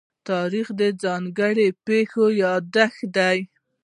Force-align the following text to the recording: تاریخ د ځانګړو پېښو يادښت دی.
تاریخ 0.29 0.67
د 0.79 0.81
ځانګړو 1.03 1.67
پېښو 1.85 2.25
يادښت 2.43 3.01
دی. 3.17 3.39